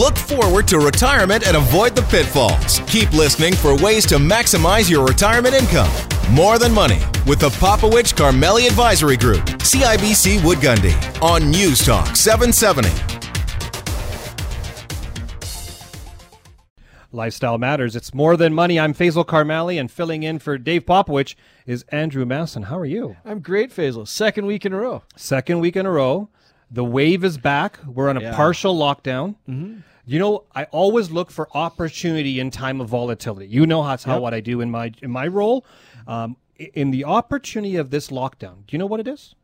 [0.00, 2.80] Look forward to retirement and avoid the pitfalls.
[2.86, 5.90] Keep listening for ways to maximize your retirement income.
[6.32, 12.16] More Than Money with the Popowich Karmali Advisory Group, CIBC Wood Gundy, on News Talk
[12.16, 12.88] 770.
[17.12, 17.94] Lifestyle Matters.
[17.94, 18.80] It's more than money.
[18.80, 21.34] I'm Faisal Karmali, and filling in for Dave Popowich
[21.66, 22.62] is Andrew Masson.
[22.62, 23.16] How are you?
[23.26, 24.08] I'm great, Faisal.
[24.08, 25.02] Second week in a row.
[25.16, 26.30] Second week in a row.
[26.70, 27.80] The wave is back.
[27.84, 28.34] We're on a Yeah.
[28.34, 29.34] partial lockdown.
[29.46, 29.80] Mm-hmm.
[30.10, 33.46] You know, I always look for opportunity in time of volatility.
[33.46, 34.22] You know how, how Yep.
[34.22, 35.64] what I do in my in my role.
[36.08, 36.36] Um,
[36.74, 39.34] in the opportunity of this lockdown, do you know what it is?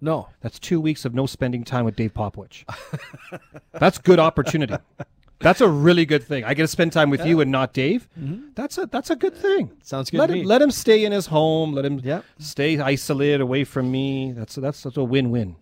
[0.00, 0.28] No.
[0.40, 2.64] That's two weeks of no spending time with Dave Popowich.
[3.72, 4.74] That's good opportunity.
[5.38, 6.44] That's a really good thing.
[6.44, 8.08] I get to spend time with you and not Dave.
[8.54, 9.66] That's a that's a good thing.
[9.68, 9.80] Mm-hmm.
[9.82, 10.44] Sounds good Let to him me.
[10.46, 11.72] let him stay in his home.
[11.74, 12.24] Let him Yep.
[12.38, 14.32] stay isolated away from me.
[14.32, 15.56] That's that's that's a win win.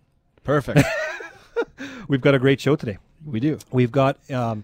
[0.45, 0.79] Perfect.
[2.07, 2.97] We've got a great show today.
[3.25, 3.59] We do.
[3.71, 4.63] We've got um,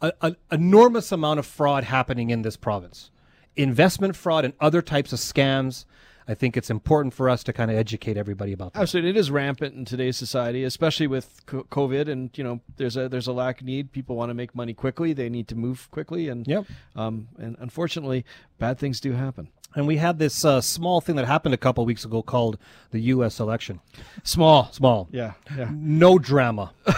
[0.00, 3.10] an enormous amount of fraud happening in this province,
[3.56, 5.84] investment fraud and other types of scams.
[6.28, 8.80] I think it's important for us to kind of educate everybody about that.
[8.82, 12.08] Absolutely, it is rampant in today's society, especially with COVID.
[12.08, 13.90] And you know, there's a there's a lack of need.
[13.90, 15.12] People want to make money quickly.
[15.12, 16.66] They need to move quickly, and Yep.
[16.94, 18.24] um, and unfortunately,
[18.58, 19.48] bad things do happen.
[19.74, 22.58] And we had this uh, small thing that happened a couple weeks ago called
[22.90, 23.38] the U.S.
[23.40, 23.80] election.
[24.22, 24.70] Small.
[24.72, 25.08] Small.
[25.10, 25.32] Yeah.
[25.56, 25.68] Yeah.
[25.72, 26.72] No drama.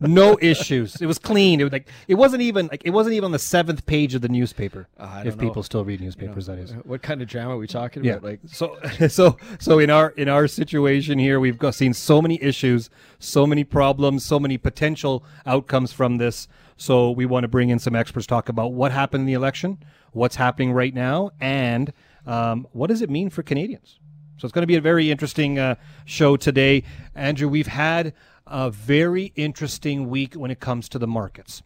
[0.00, 1.00] no issues.
[1.00, 1.60] It was clean.
[1.60, 4.22] It was like it wasn't even like it wasn't even on the seventh page of
[4.22, 4.88] the newspaper.
[4.98, 5.42] Uh, if know.
[5.42, 6.72] people still read newspapers, that is.
[6.84, 8.12] What kind of drama are we talking Yeah.
[8.12, 8.24] about?
[8.24, 12.40] Like, so so so in our in our situation here, we've got seen so many
[12.42, 16.48] issues, so many problems, so many potential outcomes from this.
[16.76, 19.78] So we want to bring in some experts talk about what happened in the election,
[20.12, 21.92] what's happening right now, and
[22.26, 23.98] um, what does it mean for Canadians.
[24.36, 26.82] So it's going to be a very interesting uh, show today,
[27.14, 27.48] Andrew.
[27.48, 28.12] We've had
[28.46, 31.62] a very interesting week when it comes to the markets.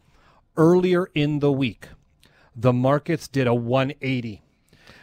[0.57, 1.89] Earlier in the week,
[2.55, 4.43] the markets did a 180.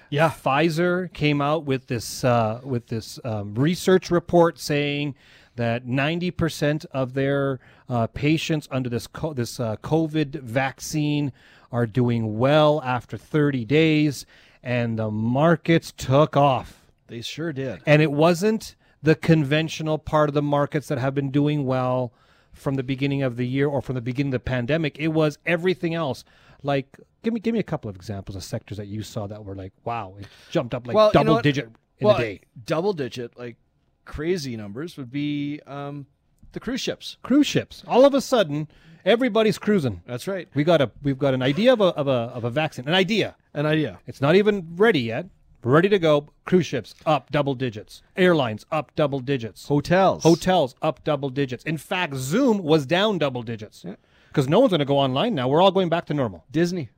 [0.10, 0.30] yeah.
[0.30, 5.16] Pfizer came out with this uh, with this um, research report saying
[5.56, 11.32] that 90% of their uh, patients under this co- this uh, COVID vaccine
[11.72, 14.26] are doing well after 30 days,
[14.62, 16.82] and the markets took off.
[17.08, 17.82] They sure did.
[17.86, 22.12] And it wasn't the conventional part of the markets that have been doing well
[22.54, 24.98] from the beginning of the year or from the beginning of the pandemic.
[25.00, 26.24] It was everything else.
[26.64, 29.46] Like, give me give me a couple of examples of sectors that you saw that
[29.46, 31.66] were like, wow, it jumped up like Well, you know double digit
[32.00, 32.42] in well, a day.
[32.66, 33.58] double digit, like
[34.06, 36.08] crazy numbers would be um,
[36.54, 37.18] the cruise ships.
[37.22, 37.84] Cruise ships.
[37.88, 38.68] All of a sudden,
[39.06, 40.02] everybody's cruising.
[40.08, 40.48] That's right.
[40.56, 42.88] We got a we've got an idea of a of a of a vaccine.
[42.88, 43.36] An idea.
[43.54, 44.00] An idea.
[44.08, 45.28] It's not even ready yet.
[45.66, 46.28] Ready to go.
[46.46, 48.04] Cruise ships up double digits.
[48.16, 49.68] Airlines up double digits.
[49.68, 50.22] Hotels.
[50.22, 51.64] Hotels up double digits.
[51.64, 53.84] In fact, Zoom was down double digits
[54.28, 55.48] because no one's going to go online now.
[55.48, 56.46] We're all going back to normal.
[56.52, 56.90] Disney.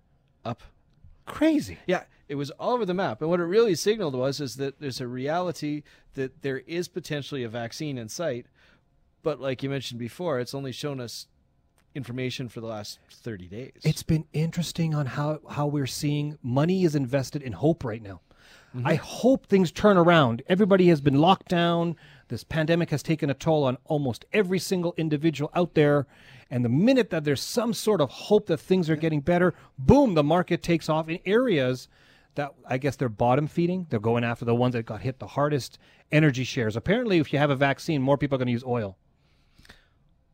[0.43, 0.63] Up.
[1.25, 1.77] Crazy.
[1.87, 3.21] Yeah, it was all over the map.
[3.21, 5.83] And what it really signaled was is that there's a reality
[6.15, 8.47] that there is potentially a vaccine in sight,
[9.23, 11.27] but like you mentioned before, it's only shown us
[11.95, 13.79] information for the last 30 days.
[13.83, 18.19] It's been interesting on how how we're seeing money is invested in hope right now.
[18.85, 19.03] I mm-hmm.
[19.03, 20.41] hope things turn around.
[20.47, 21.95] Everybody has been locked down.
[22.27, 26.05] This pandemic has taken a toll on almost every single individual out there.
[26.49, 30.13] And the minute that there's some sort of hope that things are getting better, boom,
[30.13, 31.87] the market takes off in areas
[32.35, 33.87] that I guess they're bottom feeding.
[33.89, 35.79] They're going after the ones that got hit the hardest.
[36.11, 36.75] Energy shares.
[36.75, 38.97] Apparently, if you have a vaccine, more people are going to use oil.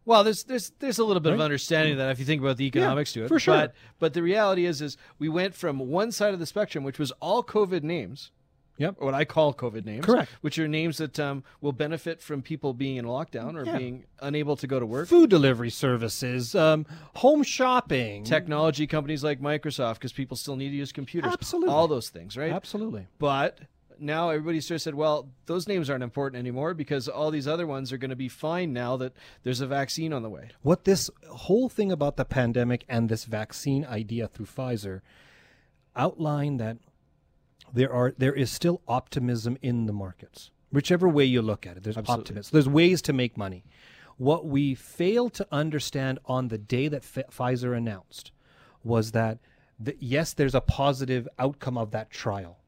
[0.05, 2.65] Well, there's there's there's a little bit of understanding that if you think about the
[2.65, 3.27] economics to it.
[3.29, 3.53] for sure.
[3.55, 6.99] But but the reality is is we went from one side of the spectrum, which
[6.99, 8.31] was all COVID names,
[8.79, 8.95] Yep.
[8.97, 10.31] or what I call COVID names, Correct.
[10.41, 13.77] which are names that um, will benefit from people being in lockdown or Yeah.
[13.77, 15.07] being unable to go to work.
[15.07, 18.23] Food delivery services, um, home shopping.
[18.23, 21.31] Technology companies like Microsoft, because people still need to use computers.
[21.33, 21.73] Absolutely.
[21.73, 22.51] all those things, right?
[22.51, 23.07] Absolutely.
[23.19, 23.59] But
[23.99, 27.67] now everybody sort of said, well, those names aren't important anymore because all these other
[27.67, 30.49] ones are going to be fine now that there's a vaccine on the way.
[30.61, 35.01] What this whole thing about the pandemic and this vaccine idea through Pfizer
[35.95, 36.77] outline that
[37.71, 40.51] there are there is still optimism in the markets.
[40.71, 42.21] Whichever way you look at it, there's Absolutely.
[42.21, 42.49] optimism.
[42.53, 43.63] There's ways to make money.
[44.17, 48.31] What we failed to understand on the day that F- Pfizer announced
[48.83, 49.39] was that
[49.79, 52.59] the, yes, there's a positive outcome of that trial,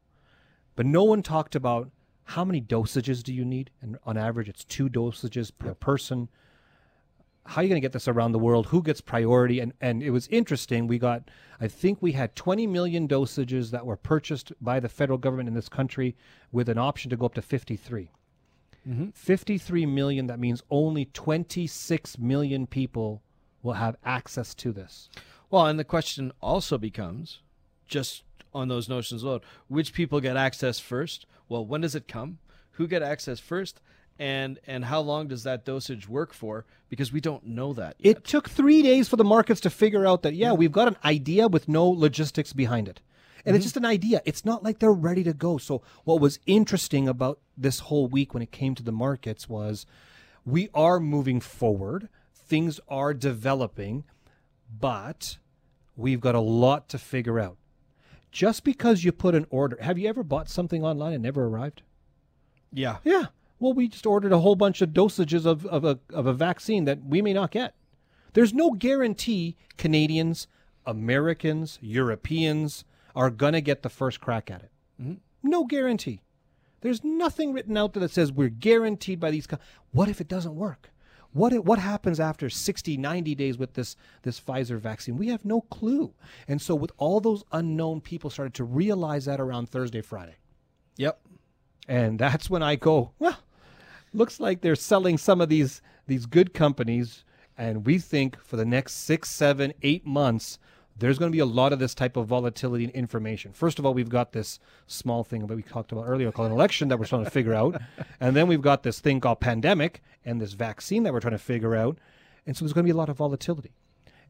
[0.76, 1.90] but no one talked about
[2.24, 6.28] how many dosages do you need, and on average, it's two dosages per person
[7.46, 8.66] how are you going to get this around the world?
[8.66, 9.60] Who gets priority?
[9.60, 10.86] And and it was interesting.
[10.86, 11.30] We got,
[11.60, 15.54] I think we had 20 million dosages that were purchased by the federal government in
[15.54, 16.16] this country,
[16.52, 18.10] with an option to go up to 53.
[18.88, 19.10] Mm-hmm.
[19.10, 20.26] 53 million.
[20.26, 23.22] That means only 26 million people
[23.62, 25.08] will have access to this.
[25.50, 27.40] Well, and the question also becomes
[27.86, 28.24] just
[28.56, 31.26] on those notions alone which people get access first?
[31.48, 32.38] Well, when does it come?
[32.72, 33.80] Who get access first?
[34.18, 36.64] And and how long does that dosage work for?
[36.88, 37.96] Because we don't know that.
[37.98, 38.16] Yet.
[38.16, 40.58] It took three days for the markets to figure out that, yeah, mm-hmm.
[40.58, 43.00] we've got an idea with no logistics behind it.
[43.44, 43.66] And it's mm-hmm.
[43.66, 44.22] just an idea.
[44.24, 45.58] It's not like they're ready to go.
[45.58, 49.86] So, what was interesting about this whole week when it came to the markets was
[50.44, 54.04] we are moving forward, things are developing,
[54.80, 55.36] but
[55.94, 57.56] we've got a lot to figure out.
[58.32, 61.82] Just because you put an order, have you ever bought something online and never arrived?
[62.72, 62.98] yeah.
[63.04, 63.26] Yeah.
[63.58, 66.84] Well, we just ordered a whole bunch of dosages of, of, a, of a vaccine
[66.84, 67.74] that we may not get.
[68.34, 70.46] There's no guarantee Canadians,
[70.84, 72.84] Americans, Europeans
[73.14, 74.70] are going to get the first crack at it.
[75.00, 75.14] Mm-hmm.
[75.42, 76.20] No guarantee.
[76.82, 79.46] There's nothing written out there that says we're guaranteed by these.
[79.46, 79.58] Co-
[79.90, 80.90] what if it doesn't work?
[81.36, 85.18] What, what happens after 60, 90 days with this, this Pfizer vaccine?
[85.18, 86.14] We have no clue.
[86.48, 90.36] And so, with all those unknown people started to realize that around Thursday, Friday.
[90.96, 91.20] Yep.
[91.88, 93.38] And that's when I go, well,
[94.14, 97.24] looks like they're selling some of these these good companies,
[97.58, 100.58] and we think for the next six, seven, eight months,
[100.98, 103.52] there's going to be a lot of this type of volatility in information.
[103.52, 106.54] First of all, we've got this small thing that we talked about earlier called an
[106.54, 107.80] election that we're trying to figure out,
[108.20, 111.38] and then we've got this thing called pandemic and this vaccine that we're trying to
[111.38, 111.98] figure out,
[112.46, 113.72] and so there's going to be a lot of volatility.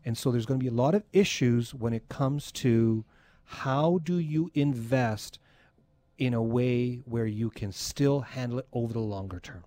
[0.04, 3.04] And so there's going to be a lot of issues when it comes to
[3.44, 5.38] how do you invest
[6.18, 9.64] in a way where you can still handle it over the longer term.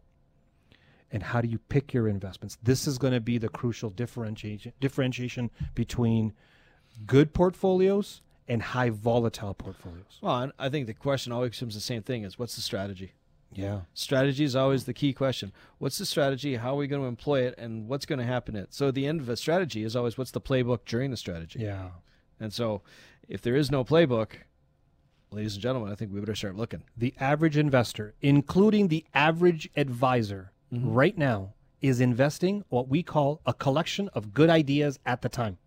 [1.12, 2.58] And how do you pick your investments?
[2.62, 6.34] This is going to be the crucial differentiation differentiation between
[7.06, 10.20] good portfolios and high volatile portfolios.
[10.22, 13.14] Well, I think the question always comes the same thing: is what's the strategy?
[13.54, 13.82] Yeah.
[13.94, 15.52] Strategy is always the key question.
[15.80, 16.56] What's the strategy?
[16.58, 17.56] How are we going to employ it?
[17.58, 18.56] And what's going to happen?
[18.56, 18.74] It.
[18.74, 21.60] So the end of a strategy is always what's the playbook during the strategy.
[21.60, 21.90] Yeah.
[22.40, 22.82] And so,
[23.28, 24.30] if there is no playbook,
[25.32, 26.84] ladies and gentlemen, I think we better start looking.
[26.96, 30.92] The average investor, including the average advisor, mm-hmm.
[30.92, 35.58] right now is investing what we call a collection of good ideas at the time.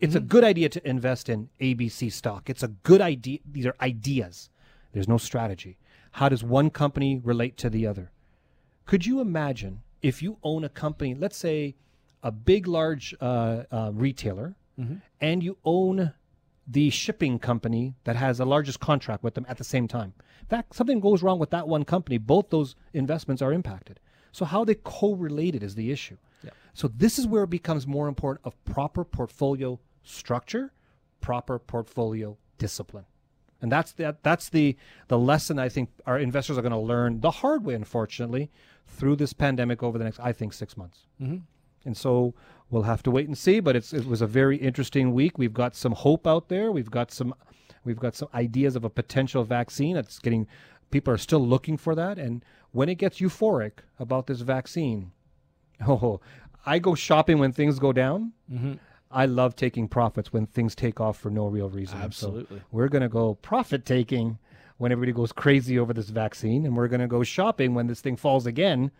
[0.00, 2.48] It's a good idea to invest in ABC stock.
[2.48, 3.40] It's a good idea.
[3.50, 4.48] These are ideas.
[4.92, 5.76] There's no strategy.
[6.12, 8.10] How does one company relate to the other?
[8.86, 11.76] Could you imagine if you own a company, let's say
[12.22, 14.56] a big, large uh, uh, retailer,
[15.20, 16.14] and you own
[16.66, 20.14] the shipping company that has the largest contract with them at the same time?
[20.40, 24.00] In fact, something goes wrong with that one company, both those investments are impacted.
[24.32, 26.16] So, how they correlated is the issue.
[26.72, 30.72] So, this is where it becomes more important of proper portfolio structure,
[31.20, 33.04] proper portfolio discipline.
[33.62, 34.76] And that's the, that's the
[35.08, 38.50] the lesson I think our investors are going to learn the hard way, unfortunately,
[38.86, 41.06] through this pandemic over the next I think six months.
[41.20, 41.38] Mm-hmm.
[41.84, 42.34] And so
[42.70, 43.60] we'll have to wait and see.
[43.60, 45.36] But it's it was a very interesting week.
[45.36, 46.72] We've got some hope out there.
[46.72, 47.34] We've got some
[47.84, 49.96] we've got some ideas of a potential vaccine.
[49.96, 50.46] It's getting
[50.90, 52.18] people are still looking for that.
[52.18, 55.12] And when it gets euphoric about this vaccine,
[55.86, 56.20] oh,
[56.64, 58.32] I go shopping when things go down.
[59.10, 62.00] I love taking profits when things take off for no real reason.
[62.00, 62.62] And so Absolutely.
[62.70, 64.38] we're going to go profit taking
[64.78, 68.00] when everybody goes crazy over this vaccine, and we're going to go shopping when this
[68.00, 68.90] thing falls again,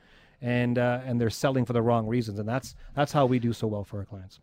[0.43, 2.39] and uh, and they're selling for the wrong reasons.
[2.39, 4.41] And that's that's how we do so well for our clients.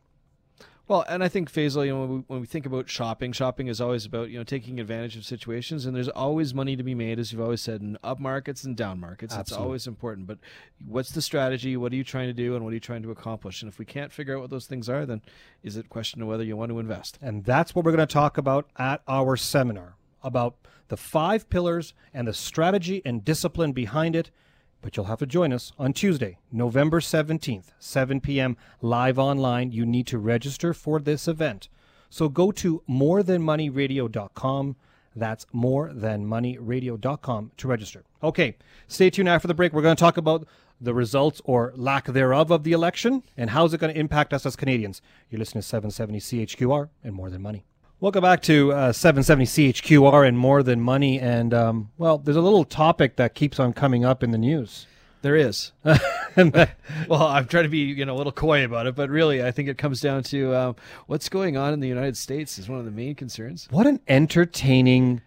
[0.88, 3.68] Well, and I think Faisal, you know, when we, when we think about shopping, shopping
[3.68, 6.96] is always about you know taking advantage of situations, and there's always money to be
[6.96, 9.36] made, as you've always said, in up markets and down markets.
[9.36, 10.28] It's always important.
[10.28, 10.38] But
[10.86, 11.76] what's the strategy?
[11.76, 13.62] What are you trying to do, and what are you trying to accomplish?
[13.62, 15.22] And if we can't figure out what those things are, then
[15.62, 17.20] is it a question of whether you want to invest?
[17.22, 20.56] And that's what we're going to talk about at our seminar about
[20.88, 24.32] the five pillars and the strategy and discipline behind it.
[24.82, 29.72] But you'll have to join us on Tuesday, November 17th, 7 p.m., live online.
[29.72, 31.70] You need to register for this event.
[32.10, 34.76] So go to morethanmoneyradio.com.
[35.16, 38.04] That's morethanmoneyradio.com to register.
[38.24, 38.56] Okay,
[38.88, 39.74] stay tuned after the break.
[39.74, 40.48] We're going to talk about
[40.80, 44.46] the results or lack thereof of the election and how's it going to impact us
[44.46, 45.02] as Canadians.
[45.30, 47.66] You're listening to 770 CHQR and More Than Money.
[48.00, 51.20] Welcome back to uh, 770 CHQR and More Than Money.
[51.20, 54.86] And, um, well, there's a little topic that keeps on coming up in the news.
[55.24, 55.72] There is.
[55.84, 59.50] well, I'm trying to be you know a little coy about it, but really, I
[59.50, 60.76] think it comes down to um,
[61.08, 63.68] what's going on in the United States is one of the main concerns.
[63.72, 65.22] What an entertaining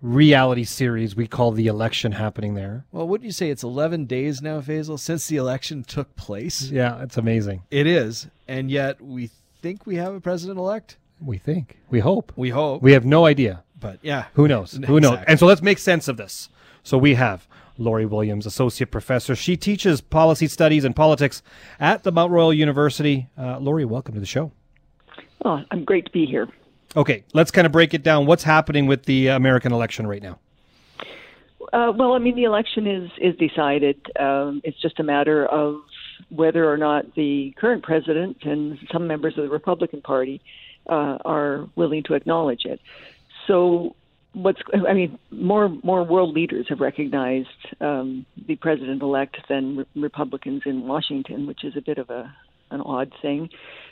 [0.00, 2.84] reality series we call The Election happening there.
[2.92, 6.70] Well, wouldn't you say it's 11 days now, Faisal, since the election took place?
[6.70, 7.64] Yeah, it's amazing.
[7.72, 9.30] It is, and yet we
[9.60, 10.96] think we have a president elect.
[11.24, 11.78] We think.
[11.90, 12.32] We hope.
[12.36, 13.62] We hope, We have no idea.
[13.78, 14.72] but yeah, Who knows?
[14.86, 15.12] Who knows?
[15.12, 15.30] Exactly.
[15.32, 16.48] And so let's make sense of this.
[16.82, 17.46] So we have
[17.78, 19.34] Lori Williams, Associate Professor.
[19.34, 21.42] She teaches policy studies and politics
[21.80, 23.28] at the Mount Royal University.
[23.38, 24.52] Uh, Lori, welcome to the show.
[25.44, 26.48] Oh, I'm great to be here.
[26.96, 28.26] Okay, let's kind of break it down.
[28.26, 30.38] What's happening with the American election right now?
[31.72, 33.96] Uh, well, I mean, the election is is decided.
[34.18, 35.80] Um, it's just a matter of
[36.28, 40.40] whether or not the current president and some members of the Republican Party
[40.88, 42.80] uh, are willing to acknowledge it.
[43.46, 43.94] So,
[44.32, 47.48] what's I mean, more more world leaders have recognized
[47.80, 52.34] um, the president elect than re- Republicans in Washington, which is a bit of a
[52.70, 53.50] an odd thing.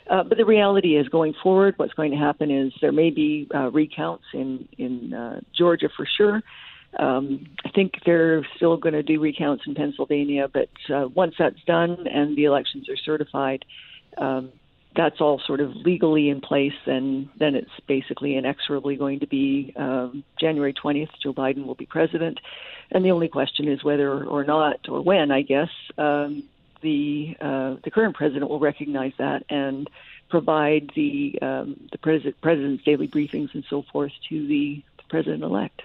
[0.09, 3.47] Uh, but the reality is, going forward, what's going to happen is there may be
[3.53, 6.41] uh, recounts in in uh, Georgia for sure.
[6.99, 11.63] Um, I think they're still going to do recounts in Pennsylvania, but uh, once that's
[11.65, 13.65] done and the elections are certified,
[14.17, 14.51] um,
[14.95, 19.73] that's all sort of legally in place, and then it's basically inexorably going to be
[19.75, 21.09] um, January 20th.
[21.21, 22.39] Joe Biden will be president,
[22.91, 26.43] and the only question is whether or not, or when, I guess, um,
[26.81, 29.89] the uh, the current president will recognize that and
[30.29, 35.83] provide the um, the pres- president's daily briefings and so forth to the president elect.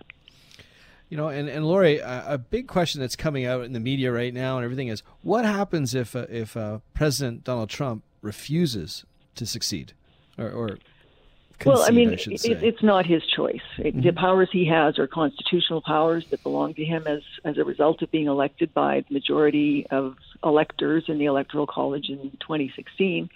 [1.09, 4.13] You know, and, and Lori, a, a, big question that's coming out in the media
[4.13, 9.05] right now and everything is what happens if uh, if uh, President Donald Trump refuses
[9.35, 9.93] to succeed
[10.37, 10.79] or, or
[11.59, 13.61] Concede, well, I mean, I it, it's not his choice.
[13.79, 14.07] It, mm-hmm.
[14.07, 18.01] The powers he has are constitutional powers that belong to him as as a result
[18.01, 23.29] of being elected by the majority of electors in the Electoral College in 2016,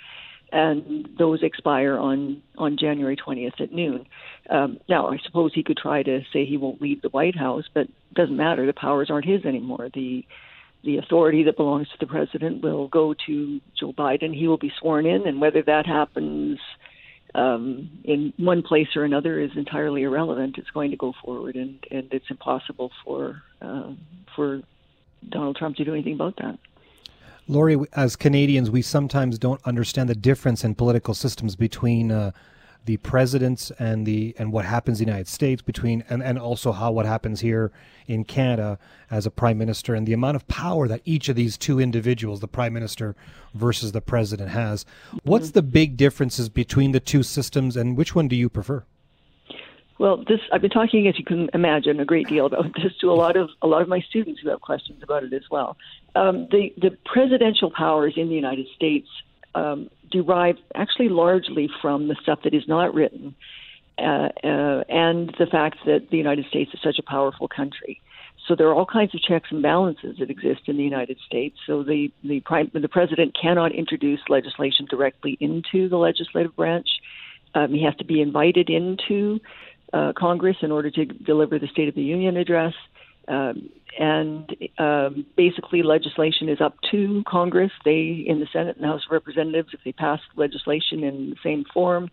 [0.53, 4.07] and those expire on on January 20th at noon.
[4.51, 7.65] Um, now, I suppose he could try to say he won't leave the White House,
[7.75, 8.67] but it doesn't matter.
[8.67, 9.89] The powers aren't his anymore.
[9.93, 10.25] The
[10.85, 14.35] the authority that belongs to the president will go to Joe Biden.
[14.35, 16.59] He will be sworn in, and whether that happens
[17.35, 20.57] um, in one place or another is entirely irrelevant.
[20.59, 23.93] It's going to go forward, and, and it's impossible for uh,
[24.35, 24.63] for
[25.29, 26.59] Donald Trump to do anything about that.
[27.49, 32.33] Lori, as Canadians, we sometimes don't understand the difference in political systems between uh,
[32.85, 36.73] the presidents and the and what happens in the United States between and, and also
[36.73, 37.71] how what happens here
[38.07, 38.79] in Canada
[39.11, 42.41] as a prime minister and the amount of power that each of these two individuals,
[42.41, 43.15] the prime minister
[43.55, 44.85] versus the president, has.
[45.23, 45.55] What's mm-hmm.
[45.55, 48.85] the big differences between the two systems, and which one do you prefer?
[49.99, 53.11] Well, this I've been talking, as you can imagine, a great deal about this to
[53.11, 55.77] a lot of a lot of my students who have questions about it as well.
[56.17, 59.09] Um, the the presidential powers in the United States
[59.55, 63.35] um, derive actually largely from the stuff that is not written,
[63.99, 68.01] uh, uh, and the fact that the United States is such a powerful country.
[68.47, 71.57] So there are all kinds of checks and balances that exist in the United States.
[71.67, 76.89] So the the prime the president cannot introduce legislation directly into the legislative branch.
[77.55, 79.41] Um, he has to be invited into
[79.93, 82.75] uh, Congress in order to deliver the State of the Union address.
[83.29, 87.73] Um, and um, basically, legislation is up to Congress.
[87.85, 91.65] They, in the Senate and House of Representatives, if they pass legislation in the same
[91.73, 92.11] form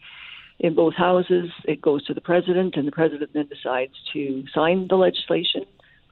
[0.60, 4.88] in both houses, it goes to the president, and the president then decides to sign
[4.89, 5.66] the legislation,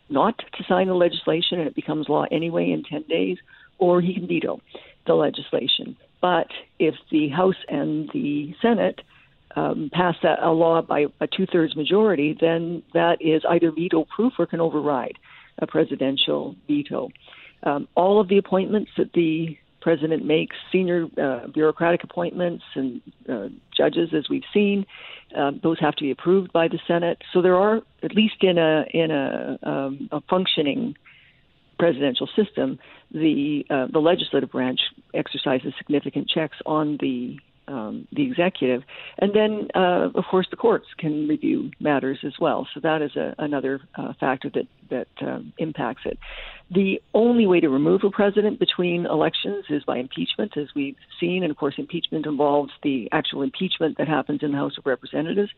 [0.10, 3.38] not to sign the legislation, and it becomes law anyway in 10 days,
[3.78, 4.62] or he can veto
[5.06, 5.98] the legislation.
[6.22, 6.48] But
[6.80, 9.02] if the House and the Senate
[9.56, 14.06] um, pass that, a law by a two thirds majority, then that is either veto
[14.16, 15.18] proof or can override
[15.60, 17.10] a presidential veto.
[17.64, 23.48] Um, all of the appointments that the president makes, senior uh, bureaucratic appointments and uh,
[23.76, 24.86] judges, as we've seen,
[25.36, 27.22] um, those have to be approved by the Senate.
[27.34, 30.96] So there are, at least in a in a, um, a functioning
[31.80, 32.80] presidential system,
[33.12, 34.80] the uh, the legislative branch
[35.14, 38.84] exercises significant checks on the um, the executive,
[39.18, 42.68] and then uh, of course the courts can review matters as well.
[42.74, 46.18] So that is a, another uh, factor that that um, impacts it.
[46.70, 51.44] The only way to remove a president between elections is by impeachment, as we've seen,
[51.44, 55.52] and of course impeachment involves the actual impeachment that happens in the House of Representatives,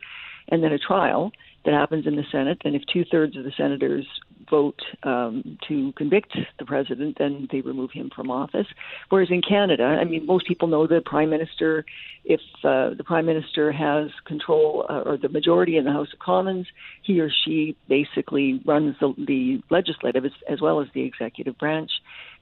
[0.48, 1.32] and then a trial
[1.64, 2.58] that happens in the Senate.
[2.64, 4.06] And if two thirds of the senators
[4.48, 8.66] vote um, to convict the president, then they remove him from office.
[9.08, 11.84] Whereas in Canada, I mean, most people know the prime minister.
[12.24, 16.18] If uh, the prime minister has control uh, or the majority in the House of
[16.18, 16.66] Commons,
[17.02, 21.90] he or she basically runs the, the legislative as, as, well as the executive branch.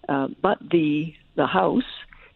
[0.09, 1.83] Uh, but the the House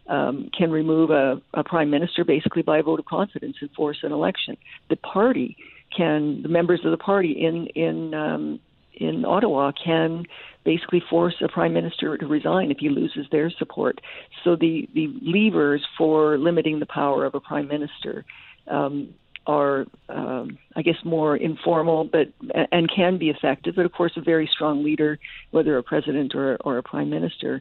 [0.08, 3.98] um, can remove a, a prime minister basically by a vote of confidence and force
[4.02, 4.56] an election.
[4.90, 5.56] The party
[5.96, 8.60] can, the members of the party in in um,
[8.94, 10.24] in Ottawa can
[10.64, 14.00] basically force a prime minister to resign if he loses their support.
[14.44, 18.24] So the the levers for limiting the power of a prime minister
[18.68, 19.14] um,
[19.46, 22.28] are, um, I guess, more informal, but
[22.70, 23.74] and can be effective.
[23.74, 25.18] But of course, a very strong leader,
[25.50, 27.60] whether a president or or a prime minister,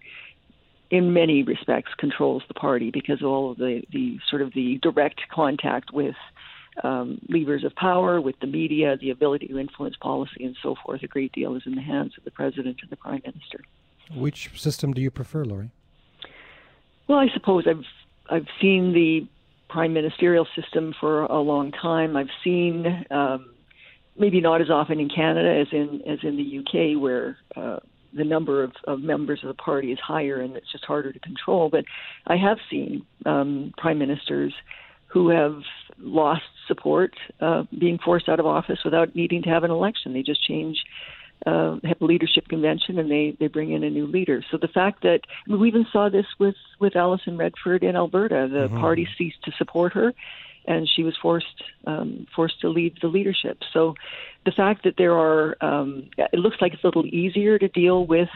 [0.91, 4.77] in many respects controls the party because of all of the the sort of the
[4.81, 6.15] direct contact with
[6.83, 11.03] um, levers of power, with the media, the ability to influence policy, and so forth.
[11.03, 13.61] A great deal is in the hands of the president and the prime minister.
[14.13, 15.71] Which system do you prefer, Lori?
[17.07, 17.85] Well, I suppose I've
[18.29, 19.27] I've seen the
[19.69, 22.15] prime ministerial system for a long time.
[22.15, 23.53] I've seen um,
[24.17, 27.79] maybe not as often in Canada as in as in the UK, where uh,
[28.13, 31.19] the number of, of members of the party is higher and it's just harder to
[31.19, 31.69] control.
[31.69, 31.85] But
[32.27, 34.53] I have seen um, prime ministers
[35.11, 35.61] who have
[35.99, 40.13] lost support uh, being forced out of office without needing to have an election.
[40.13, 40.83] They just change
[41.45, 44.43] uh, have a leadership convention and they they bring in a new leader.
[44.51, 47.95] So the fact that I mean, we even saw this with with Alison Redford in
[47.95, 48.79] Alberta, the mm-hmm.
[48.79, 50.13] party ceased to support her,
[50.65, 53.59] and she was forced um, forced to leave the leadership.
[53.73, 53.95] So
[54.45, 58.05] the fact that there are um, it looks like it's a little easier to deal
[58.05, 58.29] with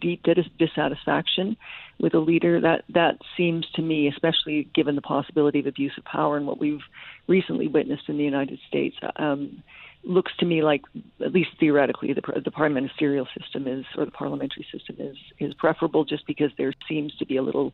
[0.00, 0.24] deep
[0.58, 1.56] dissatisfaction
[2.00, 6.04] with a leader that that seems to me especially given the possibility of abuse of
[6.04, 6.82] power and what we've
[7.26, 9.62] recently witnessed in the United States um,
[10.04, 10.82] looks to me like,
[11.24, 16.26] at least theoretically, the, the system is, or the parliamentary system is, is preferable just
[16.26, 17.72] because there seems to be a little,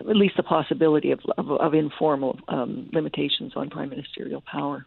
[0.00, 4.86] at least the possibility of, of, of informal um, limitations on prime ministerial power.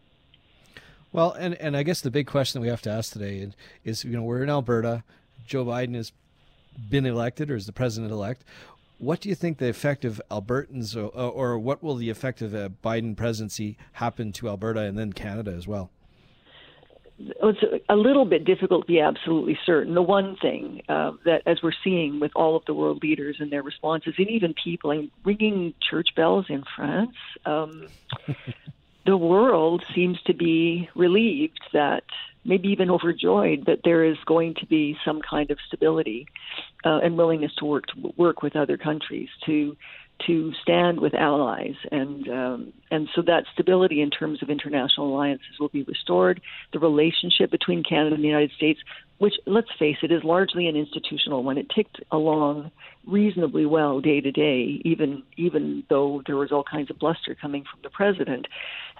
[1.12, 3.52] Well, and, and I guess the big question that we have to ask today
[3.84, 5.04] is, you know, we're in Alberta.
[5.46, 6.12] Joe Biden has
[6.88, 8.44] been elected or is the president elect.
[8.98, 12.54] What do you think the effect of Albertans, or, or what will the effect of
[12.54, 15.90] a Biden presidency happen to Alberta and then Canada as well?
[17.18, 19.94] It's a little bit difficult to be absolutely certain.
[19.94, 23.50] The one thing uh, that, as we're seeing with all of the world leaders and
[23.50, 27.88] their responses, and even people mean, ringing church bells in France, um,
[29.06, 32.04] the world seems to be relieved that,
[32.44, 36.26] maybe even overjoyed, that there is going to be some kind of stability
[36.84, 39.76] uh, and willingness to work to work with other countries to
[40.26, 45.58] to stand with allies, and um, and so that stability in terms of international alliances
[45.58, 46.40] will be restored.
[46.72, 48.80] The relationship between Canada and the United States,
[49.18, 52.70] which let's face it, is largely an institutional one, it ticked along
[53.06, 57.64] reasonably well day to day, even even though there was all kinds of bluster coming
[57.70, 58.46] from the president.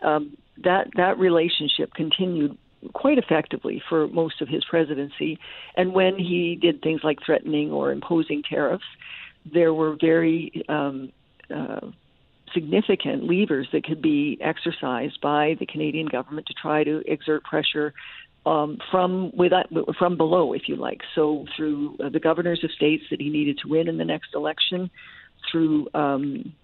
[0.03, 2.59] Um, that that relationship continued
[2.95, 5.39] quite effectively for most of his presidency.
[5.77, 8.85] And when he did things like threatening or imposing tariffs,
[9.51, 11.13] there were very um,
[11.55, 11.81] uh,
[12.55, 17.95] significant levers that could be exercised by the Canadian government to try to exert pressure
[18.45, 19.67] um, from without,
[19.99, 21.01] from below, if you like.
[21.15, 24.35] So through uh, the governors of states that he needed to win in the next
[24.35, 24.91] election,
[25.51, 26.55] through um,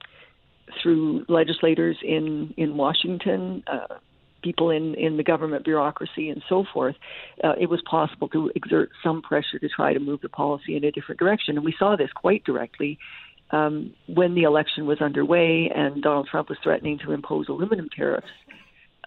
[0.82, 3.96] through legislators in in Washington, uh,
[4.42, 6.96] people in, in the government bureaucracy and so forth,
[7.44, 10.84] uh, it was possible to exert some pressure to try to move the policy in
[10.84, 11.56] a different direction.
[11.56, 12.98] And we saw this quite directly
[13.50, 18.26] um, when the election was underway and Donald Trump was threatening to impose aluminum tariffs.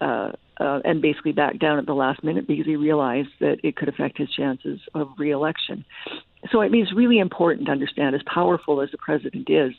[0.00, 3.76] Uh, uh, and basically back down at the last minute because he realized that it
[3.76, 5.84] could affect his chances of reelection.
[6.50, 9.72] So I mean, it's really important to understand, as powerful as the president is,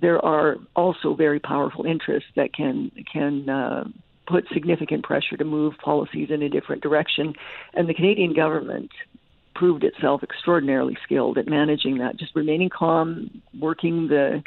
[0.00, 3.84] there are also very powerful interests that can can uh,
[4.26, 7.34] put significant pressure to move policies in a different direction.
[7.74, 8.90] And the Canadian government
[9.54, 14.42] proved itself extraordinarily skilled at managing that, just remaining calm, working the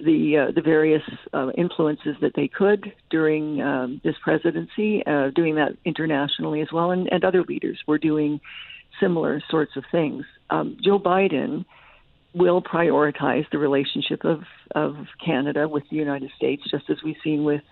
[0.00, 5.54] the uh, the various uh, influences that they could during um, this presidency, uh, doing
[5.54, 8.40] that internationally as well, and, and other leaders were doing
[9.00, 10.24] similar sorts of things.
[10.50, 11.64] Um, Joe Biden
[12.34, 14.42] will prioritize the relationship of
[14.74, 17.62] of Canada with the United States, just as we've seen with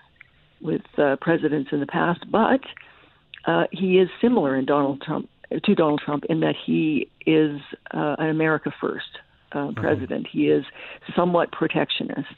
[0.63, 2.61] with uh, presidents in the past, but
[3.47, 5.29] uh, he is similar in Donald Trump
[5.65, 7.61] to Donald Trump in that he is
[7.93, 9.19] uh, an America First
[9.53, 9.81] uh, mm-hmm.
[9.81, 10.27] president.
[10.27, 10.39] Mm-hmm.
[10.39, 10.65] He is
[11.15, 12.35] somewhat protectionist,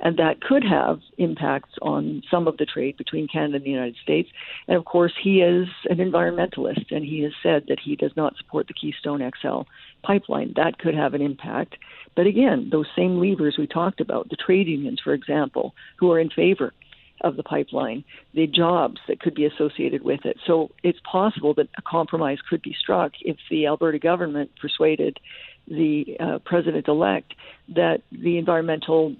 [0.00, 3.96] and that could have impacts on some of the trade between Canada and the United
[4.02, 4.28] States.
[4.66, 8.36] And of course, he is an environmentalist, and he has said that he does not
[8.36, 9.62] support the Keystone XL
[10.02, 10.52] pipeline.
[10.56, 11.76] That could have an impact.
[12.16, 16.18] But again, those same levers we talked about, the trade unions, for example, who are
[16.18, 16.72] in favor
[17.20, 18.04] of the pipeline,
[18.34, 20.36] the jobs that could be associated with it.
[20.46, 25.18] So it's possible that a compromise could be struck if the Alberta government persuaded
[25.66, 27.34] the uh, president elect
[27.74, 29.14] that the environmental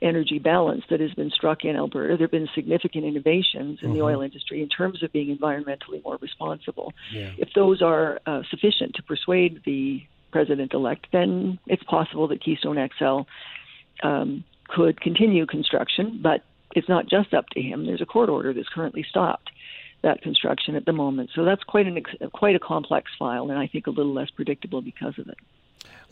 [0.00, 2.16] energy balance that has been struck in Alberta.
[2.16, 3.94] There have been significant innovations in mm-hmm.
[3.94, 6.92] the oil industry in terms of being environmentally more responsible.
[7.12, 7.32] Yeah.
[7.36, 12.88] If those are uh, sufficient to persuade the president elect, then it's possible that Keystone
[12.98, 13.20] XL
[14.06, 16.44] um, could continue construction, but
[16.74, 17.86] it's not just up to him.
[17.86, 19.50] There's a court order that's currently stopped
[20.02, 21.30] that construction at the moment.
[21.34, 22.02] So that's quite an
[22.32, 25.38] quite a complex file, and I think a little less predictable because of it.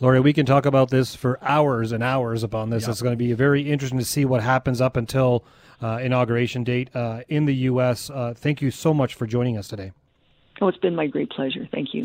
[0.00, 2.86] Lori, we can talk about this for hours and hours upon this.
[2.86, 5.44] It's going to be very interesting to see what happens up until
[5.80, 8.10] uh, inauguration date uh, in the U.S.
[8.10, 9.92] Uh, thank you so much for joining us today.
[10.60, 11.66] Oh, it's been my great pleasure.
[11.72, 12.04] Thank you.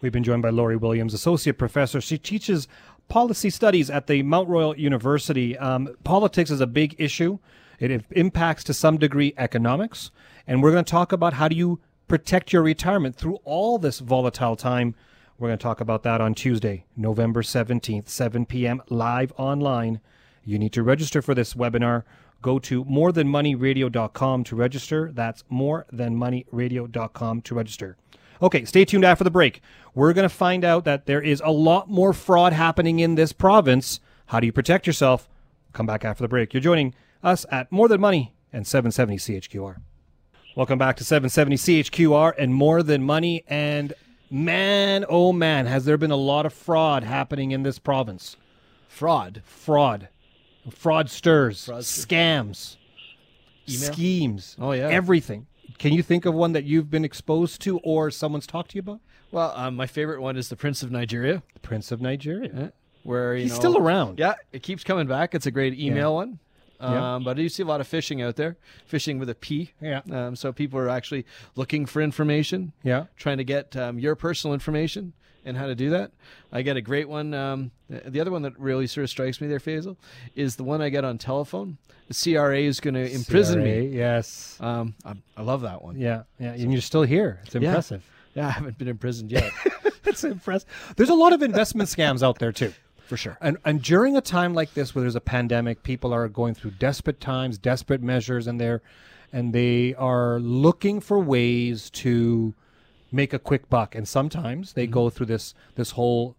[0.00, 2.00] We've been joined by Lori Williams, Associate Professor.
[2.00, 2.66] She teaches
[3.08, 5.56] policy studies at the Mount Royal University.
[5.58, 7.38] Um, politics is a big issue.
[7.78, 10.10] It impacts to some degree economics.
[10.46, 14.00] And we're going to talk about how do you protect your retirement through all this
[14.00, 14.94] volatile time.
[15.38, 20.00] We're going to talk about that on Tuesday, November 17th, 7 p.m., live online.
[20.44, 22.02] You need to register for this webinar.
[22.40, 25.12] Go to morethanmoneyradio.com to register.
[25.12, 27.96] That's morethanmoneyradio.com to register.
[28.40, 29.60] Okay, stay tuned after the break.
[29.94, 33.32] We're going to find out that there is a lot more fraud happening in this
[33.32, 34.00] province.
[34.26, 35.28] How do you protect yourself?
[35.72, 36.54] Come back after the break.
[36.54, 39.76] You're joining us at More Than Money and 770 CHQR.
[40.56, 43.44] Welcome back to 770 CHQR and More Than Money.
[43.46, 43.92] And
[44.30, 48.36] man, oh man, has there been a lot of fraud happening in this province?
[48.88, 49.42] Fraud.
[49.44, 50.08] Fraud.
[50.68, 51.68] Fraudsters.
[51.68, 52.06] Fraudsters.
[52.06, 52.76] Scams.
[53.68, 53.92] Email?
[53.92, 54.56] Schemes.
[54.58, 54.88] Oh, yeah.
[54.88, 55.46] Everything.
[55.78, 58.80] Can you think of one that you've been exposed to or someone's talked to you
[58.80, 59.00] about?
[59.30, 61.42] Well, um, my favorite one is the Prince of Nigeria.
[61.54, 62.50] The Prince of Nigeria.
[62.54, 62.68] Yeah.
[63.04, 64.18] Where he's know, still around.
[64.18, 65.34] Yeah, it keeps coming back.
[65.34, 66.14] It's a great email Yeah.
[66.14, 66.38] one.
[66.80, 69.72] Um, But I do see a lot of phishing out there, fishing with a P.
[69.80, 70.00] Yeah.
[70.10, 73.06] Um, so people are actually looking for information, Yeah.
[73.16, 75.12] trying to get um, your personal information
[75.44, 76.12] and how to do that.
[76.52, 77.32] I get a great one.
[77.34, 79.96] Um, the the other one that really sort of strikes me there, Faisal,
[80.34, 81.78] is the one I get on telephone.
[82.08, 83.88] The CRA is going to imprison CRA, me.
[83.88, 84.56] Yes.
[84.60, 85.98] Um, I, I love that one.
[85.98, 86.22] Yeah.
[86.38, 86.52] Yeah.
[86.52, 87.40] And you're still here.
[87.44, 88.02] It's impressive.
[88.34, 89.50] Yeah, I haven't been imprisoned yet,
[90.04, 90.68] It's impressive.
[90.96, 92.72] There's a lot of investment scams out there too.
[93.08, 93.38] For sure.
[93.40, 96.72] And and during a time like this where there's a pandemic, people are going through
[96.72, 98.82] desperate times, desperate measures, and they're
[99.32, 102.54] and they are looking for ways to
[103.10, 103.94] make a quick buck.
[103.94, 105.16] And sometimes they go mm-hmm.
[105.16, 106.36] through this this whole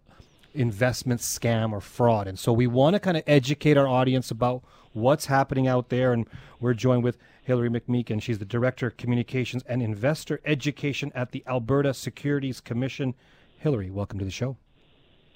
[0.54, 2.26] investment scam or fraud.
[2.26, 6.12] And so we want to kind of educate our audience about what's happening out there.
[6.12, 6.26] And
[6.60, 8.22] we're joined with Hillary McMeekin.
[8.22, 13.14] She's the Director of Communications and Investor Education at the Alberta Securities Commission.
[13.58, 14.56] Hillary, welcome to the show.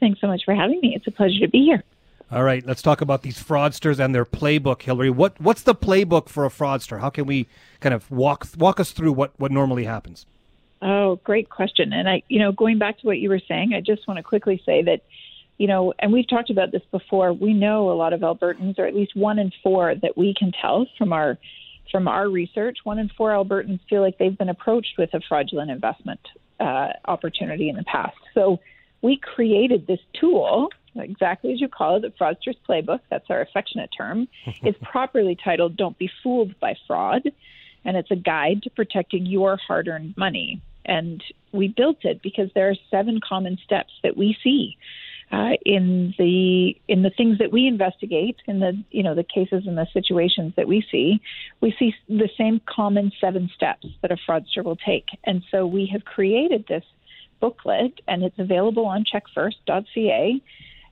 [0.00, 0.94] Thanks so much for having me.
[0.94, 1.82] It's a pleasure to be here.
[2.30, 5.10] All right, let's talk about these fraudsters and their playbook, Hillary.
[5.10, 7.00] What what's the playbook for a fraudster?
[7.00, 7.46] How can we
[7.80, 10.26] kind of walk walk us through what what normally happens?
[10.82, 11.92] Oh, great question.
[11.92, 14.22] And I, you know, going back to what you were saying, I just want to
[14.22, 15.00] quickly say that,
[15.56, 17.32] you know, and we've talked about this before.
[17.32, 20.52] We know a lot of Albertans, or at least one in four that we can
[20.60, 21.38] tell from our
[21.90, 25.70] from our research, one in four Albertans feel like they've been approached with a fraudulent
[25.70, 26.20] investment
[26.58, 28.16] uh, opportunity in the past.
[28.34, 28.58] So
[29.04, 33.00] we created this tool, exactly as you call it, the Fraudster's Playbook.
[33.10, 34.28] That's our affectionate term.
[34.46, 37.30] it's properly titled "Don't Be Fooled by Fraud,"
[37.84, 40.62] and it's a guide to protecting your hard-earned money.
[40.86, 44.78] And we built it because there are seven common steps that we see
[45.30, 49.64] uh, in the in the things that we investigate, in the you know the cases
[49.66, 51.20] and the situations that we see,
[51.60, 55.08] we see the same common seven steps that a fraudster will take.
[55.24, 56.84] And so we have created this
[57.40, 60.42] booklet, and it's available on checkfirst.ca.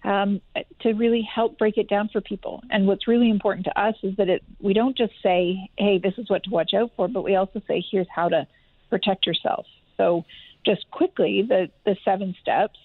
[0.05, 0.41] Um,
[0.81, 2.61] to really help break it down for people.
[2.71, 6.15] And what's really important to us is that it we don't just say, "Hey, this
[6.19, 8.49] is what to watch out for," but we also say, "Here's how to
[8.91, 9.65] protect yourself."
[9.97, 10.25] So,
[10.67, 12.81] just quickly, the the seven steps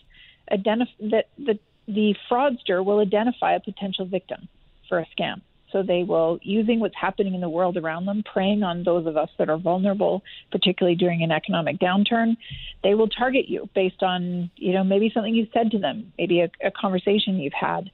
[1.00, 4.48] that the the fraudster will identify a potential victim
[4.89, 5.41] for a scam.
[5.71, 9.17] So they will, using what's happening in the world around them, preying on those of
[9.17, 12.38] us that are vulnerable, particularly during an economic downturn,
[12.84, 16.41] they will target you based on, you know, maybe something you said to them, maybe
[16.41, 17.89] a, a conversation you've had.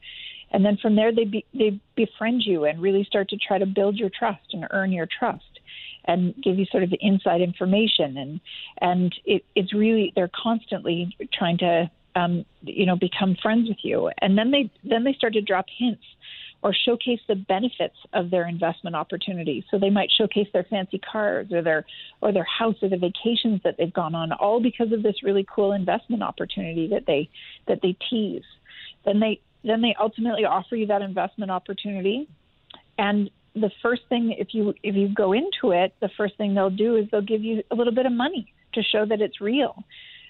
[0.52, 3.66] And then from there, they, be, they befriend you and really start to try to
[3.66, 5.44] build your trust and earn your trust
[6.06, 8.18] and give you sort of the inside information.
[8.18, 8.42] And,
[8.82, 14.12] and it, it's really, they're constantly trying to um, you know, become friends with you.
[14.22, 16.04] And then they then they start to drop hints
[16.64, 19.64] or showcase the benefits of their investment opportunities.
[19.70, 21.86] So they might showcase their fancy cars or their
[22.22, 25.46] or their house or the vacations that they've gone on, all because of this really
[25.54, 27.30] cool investment opportunity that they
[27.68, 28.44] that they tease.
[29.06, 32.30] Then they then they ultimately offer you that investment opportunity.
[32.98, 36.70] And the first thing if you if you go into it, the first thing they'll
[36.70, 39.84] do is they'll give you a little bit of money to show that it's real.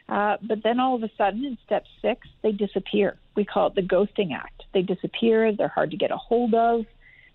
[0.10, 3.18] Uh, but then all of a sudden, in step six, they disappear.
[3.36, 4.63] We call it the ghosting act.
[4.74, 5.54] They disappear.
[5.54, 6.86] They're hard to get a hold of.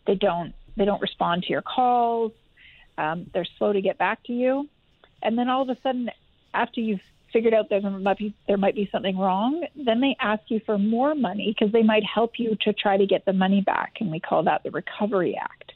[0.07, 0.54] They don't.
[0.76, 2.33] They don't respond to your calls.
[2.96, 4.68] Um, they're slow to get back to you.
[5.22, 6.11] And then all of a sudden,
[6.54, 7.00] after you've
[7.33, 10.78] figured out there might be there might be something wrong, then they ask you for
[10.78, 14.11] more money because they might help you to try to get the money back, and
[14.11, 15.72] we call that the recovery act.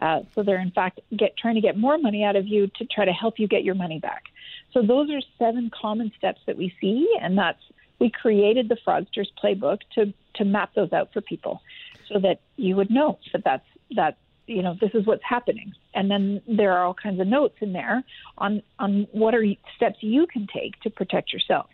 [0.00, 2.84] Uh, so they're in fact get trying to get more money out of you to
[2.84, 4.24] try to help you get your money back.
[4.72, 7.60] So those are seven common steps that we see, and that's
[7.98, 11.62] we created the fraudsters playbook to to map those out for people,
[12.08, 16.10] so that you would know that that's that you know this is what's happening, and
[16.10, 18.04] then there are all kinds of notes in there
[18.38, 19.44] on on what are
[19.76, 21.66] steps you can take to protect yourself.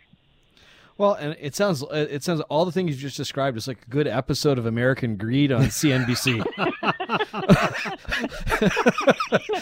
[0.97, 3.89] Well, and it sounds it sounds all the things you just described is like a
[3.89, 6.43] good episode of American Greed on CNBC.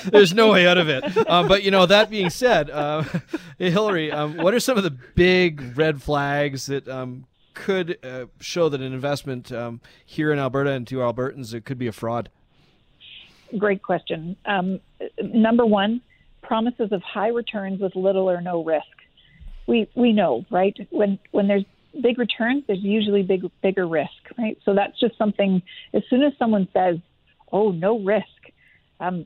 [0.11, 1.29] There's no way out of it.
[1.29, 3.03] Um, but you know, that being said, uh,
[3.57, 8.67] Hillary, um, what are some of the big red flags that um, could uh, show
[8.67, 12.29] that an investment um, here in Alberta and to Albertans it could be a fraud?
[13.57, 14.35] Great question.
[14.45, 14.81] Um,
[15.21, 16.01] number one,
[16.41, 18.85] promises of high returns with little or no risk
[19.71, 21.63] we we know right when when there's
[22.01, 24.57] big returns, there's usually big bigger risk, right?
[24.65, 25.61] So that's just something.
[25.93, 26.97] As soon as someone says,
[27.51, 28.41] "Oh, no risk,"
[28.99, 29.25] um,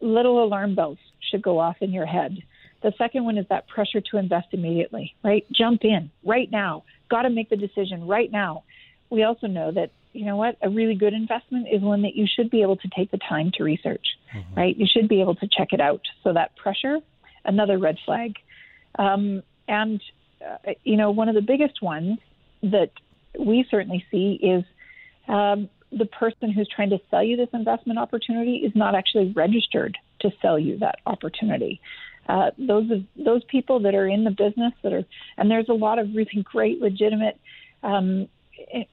[0.00, 0.98] little alarm bells
[1.30, 2.36] should go off in your head.
[2.82, 5.46] The second one is that pressure to invest immediately, right?
[5.50, 6.84] Jump in right now.
[7.10, 8.64] Got to make the decision right now.
[9.08, 12.26] We also know that you know what a really good investment is one that you
[12.26, 14.54] should be able to take the time to research, mm-hmm.
[14.54, 14.76] right?
[14.76, 16.02] You should be able to check it out.
[16.22, 16.98] So that pressure,
[17.46, 18.34] another red flag.
[18.98, 20.00] Um, and,
[20.44, 22.18] uh, you know, one of the biggest ones
[22.62, 22.90] that
[23.38, 24.64] we certainly see is
[25.28, 29.96] um, the person who's trying to sell you this investment opportunity is not actually registered
[30.20, 31.80] to sell you that opportunity.
[32.28, 35.04] Uh, those those people that are in the business that are,
[35.36, 37.38] and there's a lot of really great, legitimate
[37.82, 38.28] um,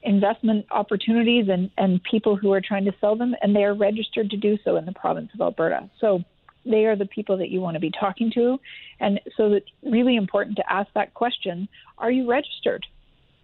[0.02, 4.30] investment opportunities and, and people who are trying to sell them, and they are registered
[4.30, 5.88] to do so in the province of Alberta.
[5.98, 6.22] So
[6.64, 8.58] they are the people that you want to be talking to.
[9.00, 12.86] And so it's really important to ask that question Are you registered?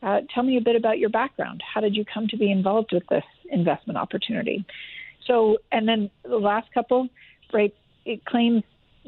[0.03, 1.63] Uh, tell me a bit about your background.
[1.63, 4.65] How did you come to be involved with this investment opportunity?
[5.27, 7.09] So, and then the last couple,
[7.53, 8.63] right, it claims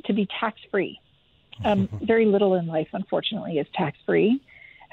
[0.07, 1.01] to be tax free.
[1.65, 4.41] Um, very little in life, unfortunately, is tax free.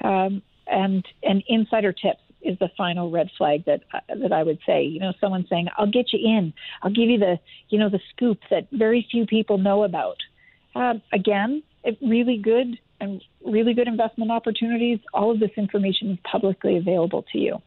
[0.04, 4.60] Um, and, and insider tips is the final red flag that uh, that I would
[4.66, 4.84] say.
[4.84, 6.54] You know, someone saying, "I'll get you in.
[6.82, 10.18] I'll give you the you know the scoop that very few people know about."
[10.76, 15.00] Um, again, it, really good and really good investment opportunities.
[15.14, 17.58] All of this information is publicly available to you.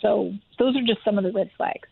[0.00, 1.88] So those are just some of the red flags.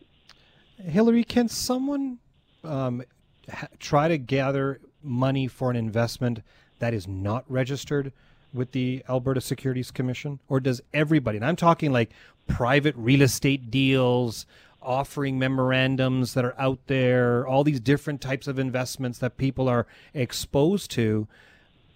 [0.82, 2.18] Hillary, can someone
[2.62, 3.02] um,
[3.50, 6.40] ha- try to gather money for an investment
[6.78, 8.12] that is not registered?
[8.54, 10.38] With the Alberta Securities Commission?
[10.48, 12.10] Or does everybody, and I'm talking like
[12.46, 14.46] private real estate deals,
[14.84, 19.86] offering memorandums that are out there, all these different types of investments that people are
[20.12, 21.26] exposed to.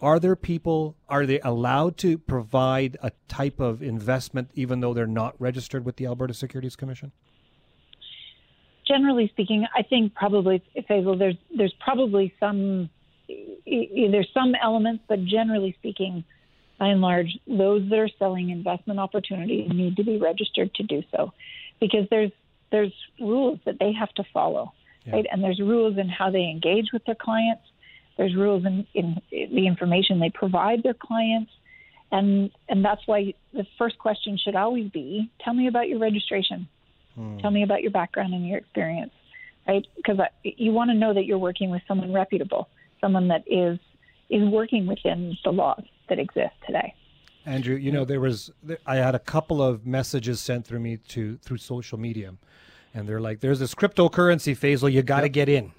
[0.00, 5.06] Are there people, are they allowed to provide a type of investment even though they're
[5.06, 7.12] not registered with the Alberta Securities Commission?
[8.86, 12.88] Generally speaking, I think probably, Faisal, there's, there's probably some,
[13.66, 16.24] there's some elements, but generally speaking,
[16.78, 21.02] by and large, those that are selling investment opportunities need to be registered to do
[21.14, 21.32] so,
[21.80, 22.30] because there's
[22.70, 24.72] there's rules that they have to follow,
[25.04, 25.14] yeah.
[25.14, 25.26] right?
[25.30, 27.62] And there's rules in how they engage with their clients.
[28.16, 31.50] There's rules in, in the information they provide their clients,
[32.12, 36.68] and and that's why the first question should always be: Tell me about your registration.
[37.14, 37.38] Hmm.
[37.38, 39.12] Tell me about your background and your experience,
[39.66, 39.86] right?
[39.96, 42.68] Because you want to know that you're working with someone reputable,
[43.00, 43.78] someone that is
[44.30, 46.94] is working within the laws that exist today.
[47.46, 48.50] Andrew, you know there was
[48.86, 52.34] I had a couple of messages sent through me to through social media,
[52.92, 54.92] and they're like, "There's this cryptocurrency, Faisal.
[54.92, 55.32] You got to yep.
[55.32, 55.72] get in."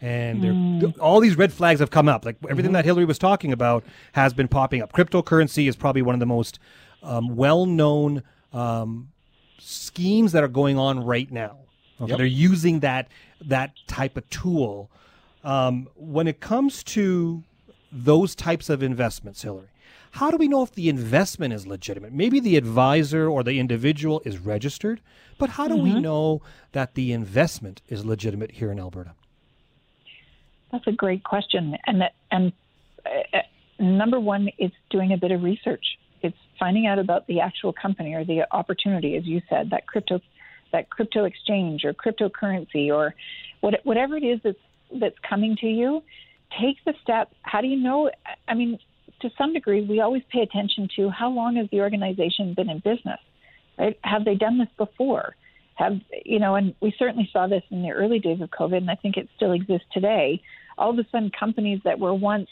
[0.00, 0.98] And mm.
[1.00, 2.24] all these red flags have come up.
[2.24, 2.74] Like everything mm-hmm.
[2.74, 4.92] that Hillary was talking about has been popping up.
[4.92, 6.58] Cryptocurrency is probably one of the most
[7.02, 9.08] um, well-known um,
[9.58, 11.58] schemes that are going on right now.
[12.00, 12.10] Okay?
[12.10, 12.18] Yep.
[12.18, 13.08] They're using that
[13.40, 14.90] that type of tool.
[15.44, 17.42] Um, when it comes to
[17.92, 19.68] those types of investments, Hillary,
[20.12, 22.12] how do we know if the investment is legitimate?
[22.12, 25.00] Maybe the advisor or the individual is registered,
[25.38, 25.94] but how do mm-hmm.
[25.94, 29.12] we know that the investment is legitimate here in Alberta?
[30.72, 32.52] That's a great question, and that, and
[33.04, 33.40] uh,
[33.78, 35.84] number one, it's doing a bit of research.
[36.22, 40.20] It's finding out about the actual company or the opportunity, as you said, that crypto,
[40.72, 43.14] that crypto exchange or cryptocurrency or
[43.60, 44.58] what, whatever it is that's
[44.92, 46.02] that's coming to you.
[46.60, 47.32] Take the step.
[47.42, 48.10] How do you know?
[48.48, 48.78] I mean,
[49.20, 52.78] to some degree, we always pay attention to how long has the organization been in
[52.78, 53.20] business,
[53.78, 53.98] right?
[54.02, 55.34] Have they done this before?
[55.74, 56.54] Have you know?
[56.54, 59.28] And we certainly saw this in the early days of COVID, and I think it
[59.36, 60.42] still exists today.
[60.78, 62.48] All of a sudden, companies that were once,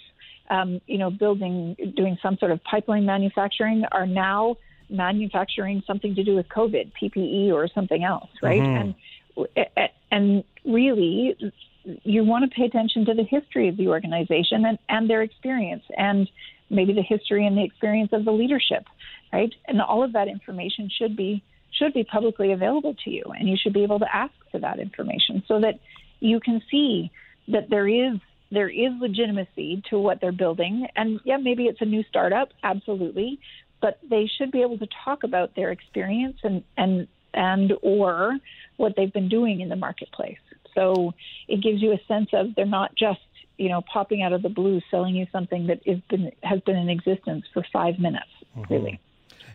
[0.50, 4.56] um, you know, building, doing some sort of pipeline manufacturing are now
[4.90, 8.60] manufacturing something to do with COVID, PPE or something else, right?
[8.60, 8.92] Mm-hmm.
[9.36, 9.66] And
[10.10, 11.36] and really,
[11.84, 15.84] you want to pay attention to the history of the organization and, and their experience
[15.96, 16.28] and
[16.70, 18.84] maybe the history and the experience of the leadership,
[19.32, 19.54] right?
[19.66, 21.42] And all of that information should be
[21.78, 24.78] should be publicly available to you and you should be able to ask for that
[24.78, 25.80] information so that
[26.20, 27.10] you can see
[27.48, 28.16] that there is
[28.52, 33.40] there is legitimacy to what they're building and yeah maybe it's a new startup absolutely
[33.82, 38.38] but they should be able to talk about their experience and and and or
[38.76, 40.38] what they've been doing in the marketplace
[40.74, 41.14] so
[41.48, 43.20] it gives you a sense of they're not just
[43.58, 46.76] you know popping out of the blue selling you something that is been has been
[46.76, 48.72] in existence for 5 minutes mm-hmm.
[48.72, 49.00] really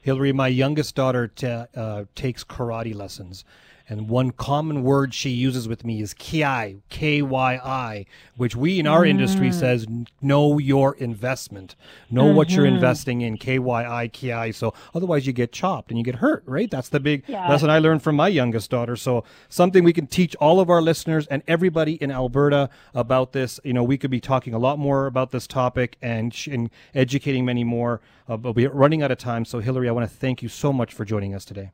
[0.01, 3.43] Hillary, my youngest daughter t- uh, takes karate lessons.
[3.91, 8.05] And one common word she uses with me is ki, K Y I,
[8.37, 9.09] which we in our mm.
[9.09, 9.87] industry says
[10.21, 11.75] know your investment.
[12.11, 12.35] Know mm-hmm.
[12.35, 12.75] what you're mm-hmm.
[12.75, 14.51] investing in, K Y I, ki.
[14.51, 16.69] So otherwise you get chopped and you get hurt, right?
[16.69, 17.49] That's the big yeah.
[17.49, 18.95] lesson I learned from my youngest daughter.
[18.95, 23.59] So something we can teach all of our listeners and everybody in Alberta about this.
[23.63, 27.43] You know, we could be talking a lot more about this topic and, and educating
[27.43, 28.01] many more.
[28.27, 29.45] Uh, but we're running out of time.
[29.45, 31.71] So Hillary, I want to thank you so much for joining us today.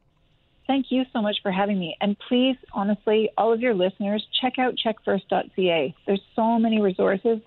[0.67, 1.95] Thank you so much for having me.
[2.01, 5.95] And please, honestly, all of your listeners, check out checkfirst.ca.
[6.08, 7.39] There's so many resources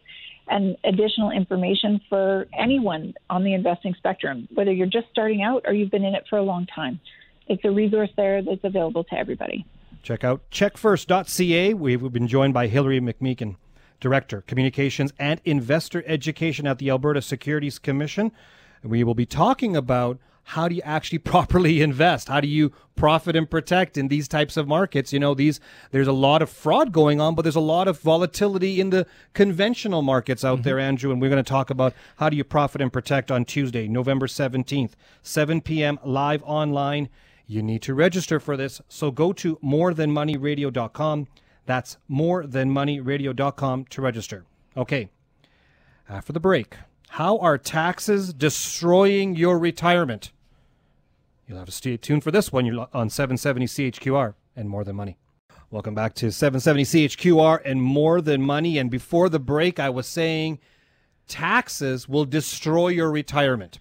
[0.51, 5.73] and additional information for anyone on the investing spectrum, whether you're just starting out or
[5.73, 7.01] you've been in it for a long time.
[7.49, 9.67] It's a resource there that's available to everybody.
[10.03, 11.75] Check out checkfirst.ca.
[11.75, 13.57] We've been joined by Hillary McMeekin,
[14.01, 18.33] Director, Communications and Investor Education at the Alberta Securities Commission.
[18.83, 22.29] We will be talking about how do you actually properly invest?
[22.29, 25.13] How do you profit and protect in these types of markets?
[25.13, 28.01] You know, these there's a lot of fraud going on, but there's a lot of
[28.01, 30.63] volatility in the conventional markets out mm-hmm.
[30.63, 31.13] there, Andrew.
[31.13, 34.27] And we're going to talk about how do you profit and protect on Tuesday, November
[34.27, 35.99] 17th, 7 p.m.
[36.03, 37.11] live online.
[37.47, 38.81] You need to register for this.
[38.89, 41.29] So go to morethanmoneyradio.com.
[41.67, 44.47] That's morethanmoneyradio.com to register.
[44.77, 45.11] Okay.
[46.09, 46.77] After the break,
[47.11, 50.31] how are taxes destroying your retirement?
[51.49, 52.67] You'll have to stay tuned for this one.
[52.67, 55.17] You're on 770 CHQR and More Than Money.
[55.71, 58.77] Welcome back to 770 CHQR and More Than Money.
[58.77, 60.59] And before the break, I was saying
[61.27, 63.79] taxes will destroy your retirement.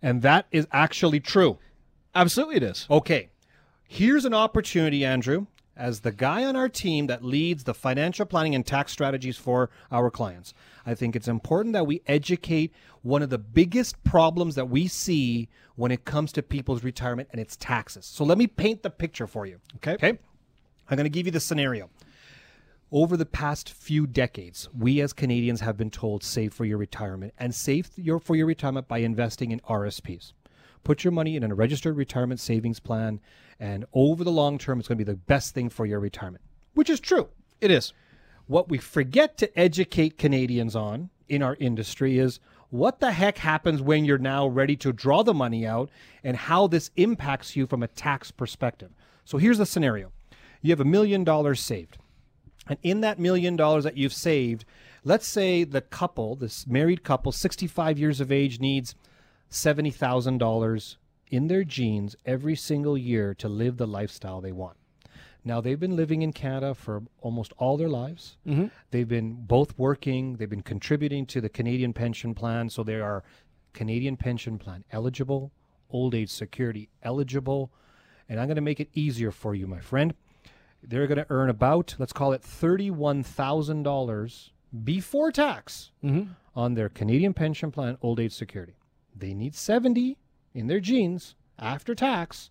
[0.00, 1.58] And that is actually true.
[2.14, 2.86] Absolutely, it is.
[2.90, 3.28] Okay.
[3.86, 8.54] Here's an opportunity, Andrew, as the guy on our team that leads the financial planning
[8.54, 10.52] and tax strategies for our clients.
[10.84, 15.48] I think it's important that we educate one of the biggest problems that we see
[15.76, 18.04] when it comes to people's retirement, and it's taxes.
[18.04, 19.60] So let me paint the picture for you.
[19.76, 19.92] Okay.
[19.92, 20.18] Okay.
[20.90, 21.88] I'm going to give you the scenario.
[22.92, 27.32] Over the past few decades, we as Canadians have been told save for your retirement
[27.38, 30.32] and save your, for your retirement by investing in RSPs.
[30.82, 33.20] Put your money in a registered retirement savings plan,
[33.60, 36.42] and over the long term, it's going to be the best thing for your retirement,
[36.72, 37.28] which is true.
[37.60, 37.92] It is.
[38.46, 43.82] What we forget to educate Canadians on in our industry is what the heck happens
[43.82, 45.90] when you're now ready to draw the money out
[46.24, 48.90] and how this impacts you from a tax perspective.
[49.24, 50.10] So here's the scenario
[50.62, 51.98] you have a million dollars saved.
[52.66, 54.64] And in that million dollars that you've saved,
[55.04, 58.94] let's say the couple, this married couple, 65 years of age, needs
[59.50, 60.96] $70,000
[61.30, 64.76] in their jeans every single year to live the lifestyle they want.
[65.42, 68.36] Now they've been living in Canada for almost all their lives.
[68.46, 68.66] Mm-hmm.
[68.90, 70.36] They've been both working.
[70.36, 73.24] They've been contributing to the Canadian pension plan, so they are
[73.72, 75.50] Canadian pension plan eligible,
[75.90, 77.72] old age security eligible,
[78.28, 80.14] and I'm going to make it easier for you, my friend.
[80.82, 84.50] They're going to earn about, let's call it thirty-one thousand dollars
[84.84, 86.32] before tax mm-hmm.
[86.54, 88.74] on their Canadian pension plan, old age security.
[89.16, 90.18] They need seventy
[90.54, 92.50] in their jeans after tax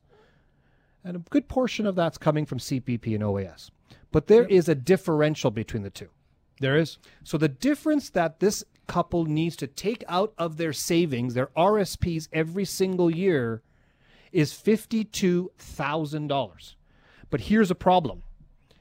[1.03, 3.71] and a good portion of that's coming from CPP and OAS.
[4.11, 4.51] But there yep.
[4.51, 6.09] is a differential between the two.
[6.59, 6.99] There is.
[7.23, 12.27] So the difference that this couple needs to take out of their savings, their RSPs
[12.33, 13.61] every single year,
[14.31, 16.75] is $52,000.
[17.29, 18.23] But here's a problem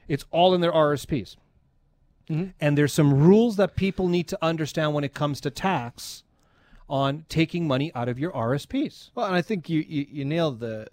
[0.08, 1.36] it's all in their RSPs.
[2.30, 2.50] Mm-hmm.
[2.60, 6.24] And there's some rules that people need to understand when it comes to tax
[6.88, 9.10] on taking money out of your RSPs.
[9.14, 10.88] Well, and I think you, you, you nailed the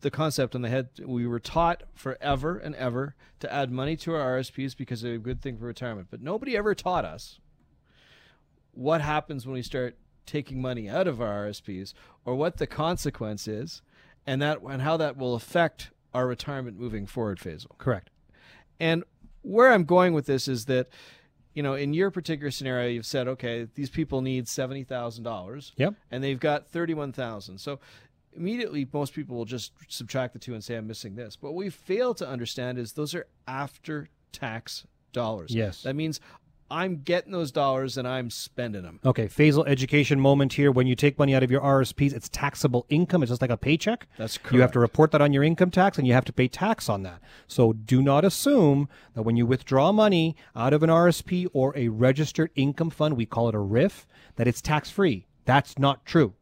[0.00, 0.90] the concept on the head.
[1.02, 5.18] We were taught forever and ever to add money to our RSPs because they're a
[5.18, 6.08] good thing for retirement.
[6.10, 7.40] But nobody ever taught us
[8.72, 13.48] what happens when we start taking money out of our RSPs or what the consequence
[13.48, 13.80] is
[14.26, 17.76] and that and how that will affect our retirement moving forward, Faisal.
[17.78, 18.10] Correct.
[18.78, 19.04] And
[19.42, 20.88] where I'm going with this is that
[21.54, 25.72] you know, in your particular scenario, you've said, okay, these people need seventy thousand dollars.
[25.76, 25.94] Yep.
[26.10, 27.58] And they've got thirty-one thousand.
[27.58, 27.80] So
[28.36, 31.36] immediately most people will just subtract the two and say I'm missing this.
[31.36, 35.54] But what we fail to understand is those are after tax dollars.
[35.54, 35.82] Yes.
[35.84, 36.20] That means
[36.70, 39.00] I'm getting those dollars and I'm spending them.
[39.04, 40.72] Okay, Faisal education moment here.
[40.72, 43.22] When you take money out of your RSPs, it's taxable income.
[43.22, 44.08] It's just like a paycheck.
[44.18, 44.54] That's correct.
[44.54, 46.88] You have to report that on your income tax and you have to pay tax
[46.88, 47.20] on that.
[47.46, 51.88] So do not assume that when you withdraw money out of an RSP or a
[51.88, 54.06] registered income fund, we call it a RIF,
[54.36, 55.26] that it's tax free.
[55.44, 56.34] That's not true.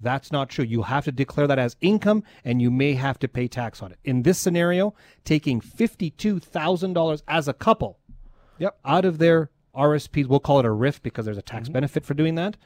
[0.00, 0.64] That's not true.
[0.64, 3.92] You have to declare that as income and you may have to pay tax on
[3.92, 3.98] it.
[4.04, 4.94] In this scenario,
[5.24, 7.98] taking $52,000 as a couple
[8.60, 8.78] Yep.
[8.84, 11.74] out of their RSPs, we'll call it a RIF because there's a tax mm-hmm.
[11.74, 12.56] benefit for doing that.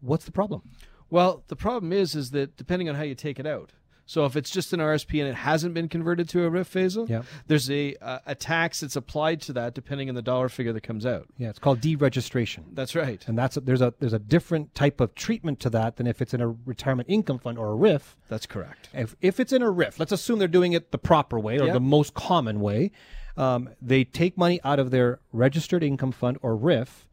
[0.00, 0.62] What's the problem?
[1.10, 3.72] Well, the problem is, is that depending on how you take it out.
[4.08, 7.06] So if it's just an RSP and it hasn't been converted to a RIF Faisal,
[7.10, 7.22] Yeah.
[7.46, 10.82] there's a a a tax that's applied to that depending on the dollar figure that
[10.82, 11.26] comes out.
[11.36, 12.64] Yeah, it's called deregistration.
[12.72, 13.22] That's right.
[13.28, 16.22] And that's a, there's a there's a different type of treatment to that than if
[16.22, 18.16] it's in a retirement income fund or a RIF.
[18.28, 18.88] That's correct.
[18.94, 21.66] If, if it's in a RIF, let's assume they're doing it the proper way or
[21.66, 21.74] Yeah.
[21.74, 22.90] the most common way.
[23.38, 27.06] Um, they take money out of their registered income fund or RIF.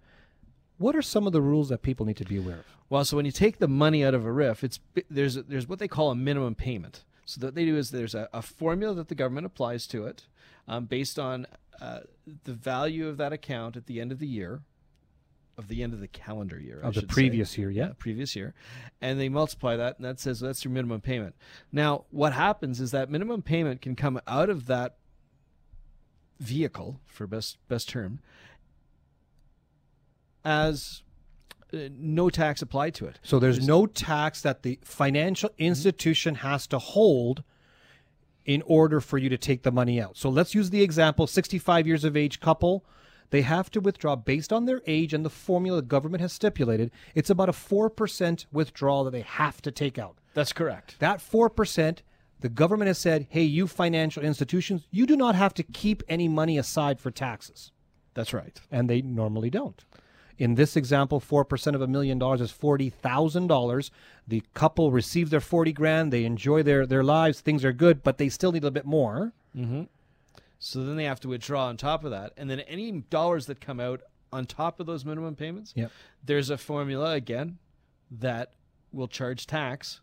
[0.78, 2.66] What are some of the rules that people need to be aware of?
[2.90, 5.80] Well, so when you take the money out of a RIF, it's there's there's what
[5.80, 7.04] they call a minimum payment.
[7.26, 10.24] So what they do is there's a, a formula that the government applies to it,
[10.68, 11.48] um, based on
[11.82, 12.02] uh,
[12.44, 14.62] the value of that account at the end of the year,
[15.58, 17.14] of the end of the calendar year, I Of the should say.
[17.14, 17.94] previous year, yeah.
[17.98, 18.54] previous year,
[19.02, 21.36] and they multiply that, and that says that's your minimum payment.
[21.72, 24.98] Now, what happens is that minimum payment can come out of that
[26.40, 28.20] vehicle, for best best term,
[30.44, 31.04] as
[31.74, 33.20] uh, no tax applied to it.
[33.24, 37.44] So there's no tax that the financial institution has to hold
[38.46, 40.18] in order for you to take the money out.
[40.18, 42.86] So let's use the example 65 years of age couple.
[43.32, 46.92] They have to withdraw based on their age and the formula the government has stipulated.
[47.16, 50.18] It's about a 4% withdrawal that they have to take out.
[50.36, 50.98] That's correct.
[51.00, 52.00] That 4%,
[52.42, 56.28] the government has said, hey, you financial institutions, you do not have to keep any
[56.28, 57.72] money aside for taxes
[58.14, 58.60] That's right.
[58.72, 59.84] and they normally don't.
[60.38, 63.90] In this example, four percent of a million dollars is forty thousand dollars.
[64.28, 66.12] The couple receive their forty grand.
[66.12, 67.40] They enjoy their their lives.
[67.40, 69.32] Things are good, but they still need a bit more.
[69.56, 69.84] Mm-hmm.
[70.60, 73.62] So then they have to withdraw on top of that, and then any dollars that
[73.62, 74.02] come out
[74.34, 75.90] on top of those minimum payments, Yep.
[76.22, 77.58] there's a formula again
[78.12, 78.52] that
[78.92, 80.02] will charge tax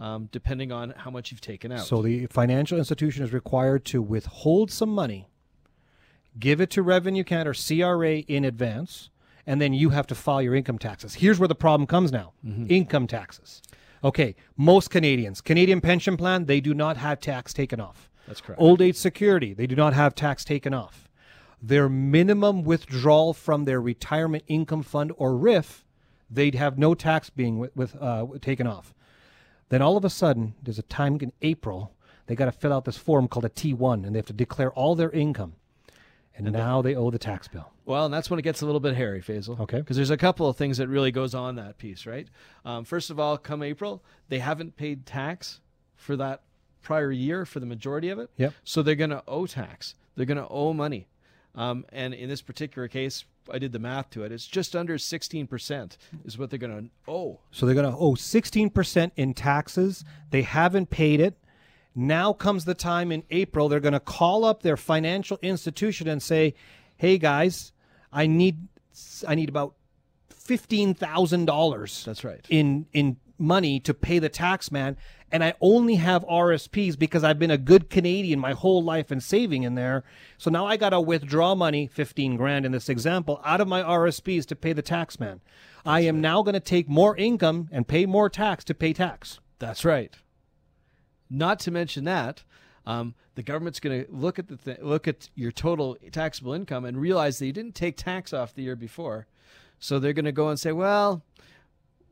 [0.00, 1.84] um, depending on how much you've taken out.
[1.84, 5.28] So the financial institution is required to withhold some money,
[6.38, 9.10] give it to Revenue Canada or CRA in advance,
[9.46, 11.14] and then you have to file your income taxes.
[11.14, 12.32] Here's where the problem comes now:
[12.68, 13.62] income taxes.
[14.02, 18.10] Okay, most Canadians, Canadian pension plan, they do not have tax taken off.
[18.26, 18.60] That's correct.
[18.60, 21.06] Old age security, they do not have tax taken off.
[21.60, 25.84] Their minimum withdrawal from their retirement income fund or RIF,
[26.30, 28.94] they'd have no tax being with, with uh, taken off.
[29.70, 31.94] Then all of a sudden, there's a time in April,
[32.26, 34.70] they got to fill out this form called a T1 and they have to declare
[34.72, 35.54] all their income.
[36.36, 37.70] And, now they owe the tax bill.
[37.84, 39.60] Well, and that's when it gets a little bit hairy, Faisal.
[39.60, 39.78] Okay.
[39.78, 42.28] Because there's a couple of things that really goes on that piece, right?
[42.64, 45.60] Um, first of all, come April, they haven't paid tax
[45.96, 46.40] for that
[46.80, 48.30] prior year for the majority of it.
[48.38, 48.54] Yep.
[48.64, 49.96] So they're going to owe tax.
[50.16, 51.08] They're going to owe money.
[51.54, 54.32] Um, and in this particular case, I did the math to it.
[54.32, 57.40] It's just under 16% is what they're going to owe.
[57.50, 60.04] So they're going to owe 16% in taxes.
[60.30, 61.36] They haven't paid it.
[61.94, 66.22] Now comes the time in April, they're going to call up their financial institution and
[66.22, 66.54] say,
[66.96, 67.72] "Hey guys,
[68.12, 68.68] I need
[69.26, 69.74] I need about
[70.32, 72.44] $15,000 That's right.
[72.48, 74.96] in in money to pay the tax man
[75.32, 79.22] and I only have RSPs because I've been a good Canadian my whole life and
[79.22, 80.04] saving in there.
[80.38, 83.82] So now I got to withdraw money, 15 grand in this example, out of my
[83.82, 85.40] RSPs to pay the tax man.
[85.84, 89.40] I am now going to take more income and pay more tax to pay tax.
[89.58, 90.14] That's right.
[91.30, 92.42] Not to mention that
[92.86, 96.84] um, the government's going to look at the th- look at your total taxable income
[96.84, 99.26] and realize that you didn't take tax off the year before,
[99.78, 101.22] so they're going to go and say, "Well,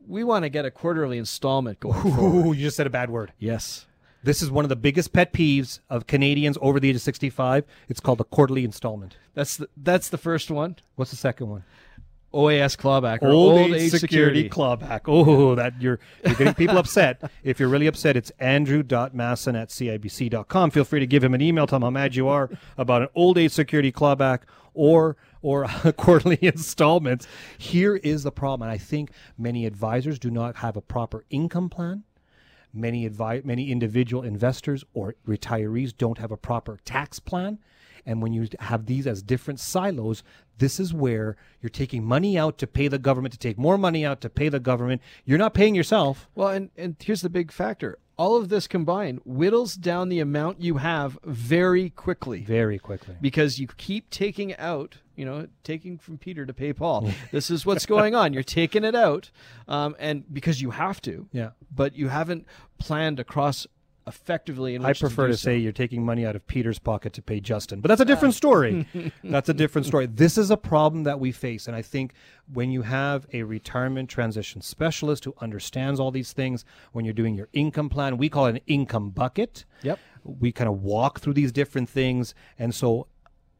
[0.09, 3.31] we want to get a quarterly installment going forward." You just said a bad word.
[3.39, 3.85] Yes,
[4.23, 7.63] This is one of the biggest pet peeves of Canadians over the age of 65.
[7.87, 9.15] It's called the quarterly installment.
[9.33, 10.75] that's the, that's the first one.
[10.95, 11.63] What's the second one?
[12.31, 14.49] OAS clawback or Old, old, age, age, security, security.
[14.49, 15.01] clawback.
[15.07, 17.23] Oh, that you're you're getting people upset.
[17.43, 20.69] If you're really upset, it's andrew.masson at cibc.com.
[20.71, 23.07] Feel free to give him an email, tell him how mad you are about an
[23.15, 24.41] old age security clawback
[24.75, 25.67] or or
[25.97, 27.27] quarterly installments.
[27.57, 31.69] Here is the problem, and I think many advisors do not have a proper income
[31.69, 32.03] plan.
[32.73, 37.59] Many advi- many individual investors or retirees don't have a proper tax plan.
[38.05, 40.23] And when you have these as different silos,
[40.57, 44.05] this is where you're taking money out to pay the government, to take more money
[44.05, 45.01] out to pay the government.
[45.25, 46.29] You're not paying yourself.
[46.35, 50.59] Well, and, and here's the big factor all of this combined whittles down the amount
[50.59, 52.43] you have very quickly.
[52.43, 53.15] Very quickly.
[53.21, 57.09] Because you keep taking out, you know, taking from Peter to pay Paul.
[57.31, 58.33] this is what's going on.
[58.33, 59.31] You're taking it out,
[59.69, 61.29] um, and because you have to.
[61.31, 61.51] Yeah.
[61.73, 62.45] But you haven't
[62.77, 63.65] planned across
[64.09, 64.77] effectively.
[64.77, 65.61] I prefer to, to, say so.
[65.61, 68.85] you're taking money out of Peter's pocket to pay Justin, but that's a different story.
[69.23, 70.07] that's a different story.
[70.07, 72.13] This is a problem that we face, and I think
[72.51, 77.35] when you have a retirement transition specialist who understands all these things, when you're doing
[77.35, 79.63] your income plan, we call it an income bucket.
[79.83, 79.99] Yep.
[80.23, 83.07] We kind of walk through these different things, and so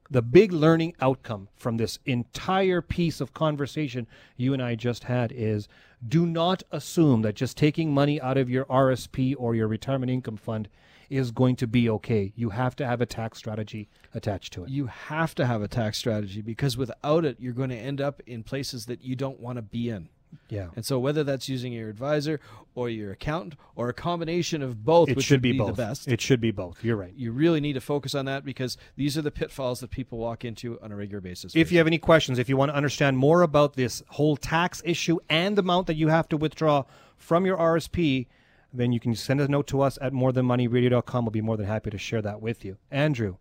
[0.09, 5.31] the big learning outcome from this entire piece of conversation you and I just had
[5.31, 5.67] is
[6.07, 10.37] do not assume that just taking money out of your RSP or your retirement income
[10.37, 10.69] fund
[11.09, 12.31] is going to be okay.
[12.35, 14.69] You have to have a tax strategy attached to it.
[14.69, 18.21] You have to have a tax strategy because without it, you're going to end up
[18.25, 20.09] in places that you don't want to be in.
[20.49, 20.67] Yeah.
[20.75, 22.39] And so whether that's using your advisor
[22.75, 25.67] or your accountant or a combination of both, It which should would be, be both.
[25.67, 26.07] the best.
[26.07, 26.83] It should be both.
[26.83, 27.13] You're right.
[27.15, 30.43] you really need to focus on that because these are the pitfalls that people walk
[30.45, 31.55] into on a regular basis.
[31.55, 34.81] If you have any questions, if you want to understand more about this whole tax
[34.85, 36.83] issue and the amount that you have to withdraw
[37.17, 38.27] from your RSP,
[38.73, 41.25] then you can send a note to us at morethanmoneyradio.com.
[41.25, 42.77] We'll be more than happy to share that with you.
[42.91, 43.37] Andrew,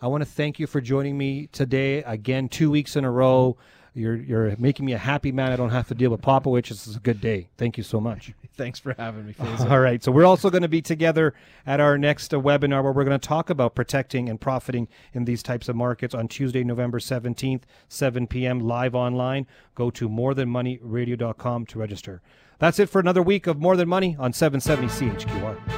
[0.00, 2.02] I want to thank you for joining me today.
[2.04, 3.56] Again, two weeks in a row.
[3.98, 5.50] You're, you're making me a happy man.
[5.50, 6.68] I don't have to deal with Popowich.
[6.68, 7.48] This is a good day.
[7.56, 8.32] Thank you so much.
[8.56, 9.70] Thanks for having me, Faisal.
[9.70, 10.02] All right.
[10.02, 11.34] So we're also going to be together
[11.66, 15.24] at our next uh, webinar where we're going to talk about protecting and profiting in
[15.24, 18.60] these types of markets on Tuesday, November 17th, 7 p.m.
[18.60, 19.46] live online.
[19.74, 22.22] Go to morethanmoneyradio.com to register.
[22.58, 25.77] That's it for another week of More Than Money on 770 CHQR.